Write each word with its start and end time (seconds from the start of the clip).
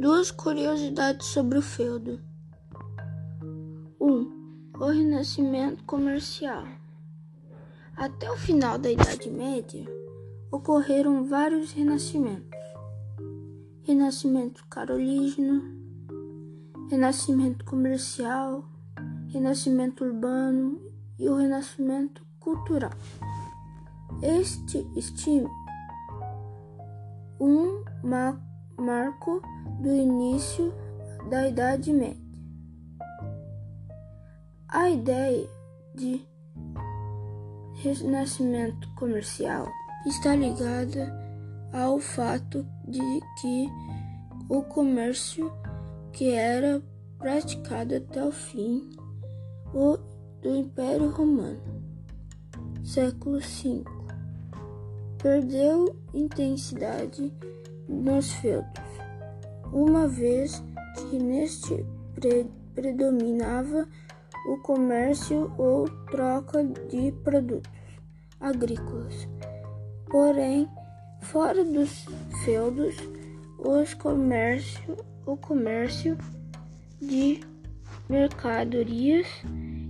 Duas 0.00 0.30
curiosidades 0.30 1.26
sobre 1.26 1.58
o 1.58 1.62
feudo. 1.62 2.18
1. 4.00 4.10
Um, 4.10 4.72
o 4.78 4.86
renascimento 4.86 5.84
comercial. 5.84 6.64
Até 7.94 8.32
o 8.32 8.36
final 8.38 8.78
da 8.78 8.90
Idade 8.90 9.28
Média, 9.28 9.86
ocorreram 10.50 11.28
vários 11.28 11.72
renascimentos. 11.72 12.58
Renascimento 13.82 14.64
carolígeno, 14.70 15.64
renascimento 16.88 17.62
comercial, 17.66 18.64
renascimento 19.28 20.02
urbano 20.02 20.80
e 21.18 21.28
o 21.28 21.36
renascimento 21.36 22.24
cultural. 22.38 22.92
Este 24.22 24.78
estima 24.96 25.50
um 27.38 27.84
marco 28.80 29.42
do 29.78 29.94
início 29.94 30.72
da 31.28 31.46
Idade 31.46 31.92
Média. 31.92 32.16
A 34.68 34.88
ideia 34.88 35.48
de 35.94 36.24
renascimento 37.74 38.88
comercial 38.94 39.66
está 40.06 40.34
ligada 40.34 41.12
ao 41.72 41.98
fato 41.98 42.66
de 42.88 43.00
que 43.40 43.68
o 44.48 44.62
comércio 44.62 45.52
que 46.12 46.32
era 46.32 46.82
praticado 47.18 47.96
até 47.96 48.24
o 48.24 48.32
fim 48.32 48.90
do 50.42 50.56
Império 50.56 51.10
Romano, 51.10 51.60
século 52.82 53.38
V, 53.40 53.84
perdeu 55.22 55.96
intensidade 56.14 57.32
nos 57.90 58.32
feudos 58.34 58.80
uma 59.72 60.08
vez 60.08 60.62
que 61.10 61.18
neste 61.18 61.84
predominava 62.74 63.86
o 64.48 64.56
comércio 64.58 65.52
ou 65.58 65.88
troca 66.06 66.64
de 66.64 67.12
produtos 67.24 67.70
agrícolas. 68.40 69.28
Porém, 70.10 70.68
fora 71.20 71.64
dos 71.64 72.06
feudos, 72.44 72.96
os 73.58 73.94
comércio, 73.94 74.96
o 75.26 75.36
comércio 75.36 76.16
de 77.00 77.40
mercadorias 78.08 79.26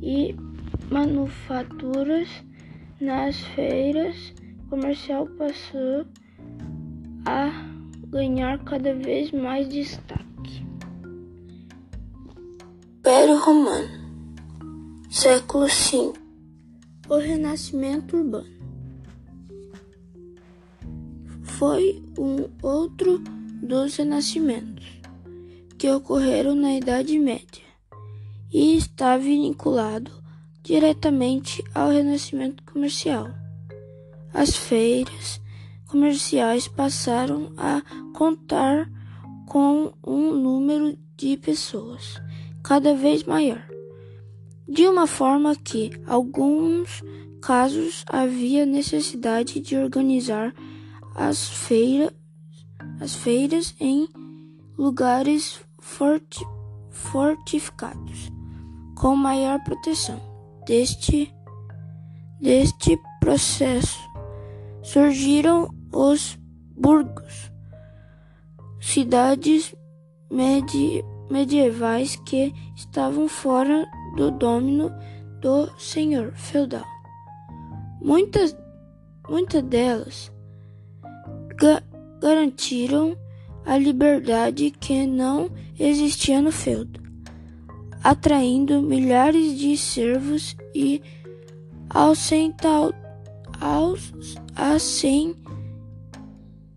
e 0.00 0.34
manufaturas 0.90 2.28
nas 3.00 3.38
feiras 3.38 4.32
comercial 4.70 5.26
passou 5.26 6.06
a 7.26 7.75
ganhar 8.16 8.64
cada 8.64 8.94
vez 8.94 9.30
mais 9.30 9.68
destaque. 9.68 10.66
Império 12.98 13.38
Romano, 13.38 13.90
século 15.10 15.66
V, 15.66 16.14
o 17.10 17.16
Renascimento 17.18 18.16
Urbano. 18.16 18.56
Foi 21.42 22.02
um 22.18 22.48
outro 22.62 23.22
dos 23.62 23.96
renascimentos 23.96 24.86
que 25.76 25.90
ocorreram 25.90 26.54
na 26.54 26.74
Idade 26.74 27.18
Média 27.18 27.66
e 28.50 28.78
está 28.78 29.18
vinculado 29.18 30.10
diretamente 30.62 31.62
ao 31.74 31.90
renascimento 31.90 32.64
comercial. 32.64 33.28
As 34.32 34.56
feiras 34.56 35.38
comerciais 35.86 36.68
passaram 36.68 37.52
a 37.56 37.82
contar 38.12 38.90
com 39.46 39.92
um 40.04 40.32
número 40.32 40.98
de 41.16 41.36
pessoas 41.36 42.20
cada 42.62 42.94
vez 42.94 43.24
maior, 43.24 43.64
de 44.68 44.86
uma 44.86 45.06
forma 45.06 45.54
que, 45.54 45.90
alguns 46.06 47.02
casos, 47.40 48.04
havia 48.08 48.66
necessidade 48.66 49.60
de 49.60 49.76
organizar 49.76 50.52
as 51.14 51.48
feiras, 51.48 52.12
as 53.00 53.14
feiras 53.14 53.74
em 53.78 54.08
lugares 54.76 55.60
forti 55.78 56.44
fortificados, 56.90 58.32
com 58.96 59.14
maior 59.14 59.62
proteção. 59.62 60.20
Deste, 60.66 61.32
deste 62.40 62.98
processo 63.20 64.00
surgiram 64.82 65.68
os 65.92 66.38
burgos, 66.76 67.50
cidades 68.80 69.74
medi 70.30 71.04
medievais 71.30 72.16
que 72.16 72.52
estavam 72.76 73.28
fora 73.28 73.86
do 74.16 74.30
domínio 74.30 74.92
do 75.40 75.68
senhor 75.78 76.32
feudal. 76.34 76.84
Muitas, 78.00 78.56
muitas 79.28 79.62
delas 79.62 80.32
ga 81.56 81.82
garantiram 82.20 83.16
a 83.64 83.76
liberdade 83.76 84.70
que 84.70 85.06
não 85.06 85.50
existia 85.78 86.40
no 86.40 86.52
feudo, 86.52 87.00
atraindo 88.02 88.80
milhares 88.80 89.58
de 89.58 89.76
servos 89.76 90.56
e 90.74 91.02
acentuando 91.90 92.94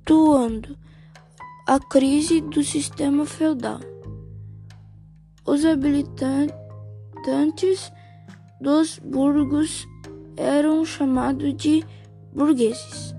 acentuando 0.09 0.75
a 1.67 1.79
crise 1.79 2.41
do 2.41 2.63
sistema 2.63 3.27
feudal. 3.27 3.79
Os 5.45 5.63
habitantes 5.63 6.51
dos 8.59 8.97
burgos 8.97 9.87
eram 10.35 10.83
chamados 10.83 11.55
de 11.55 11.85
burgueses. 12.33 13.18